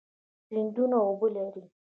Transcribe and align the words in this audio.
سیندونه 0.47 0.97
اوبه 1.07 1.27
لري. 1.35 1.63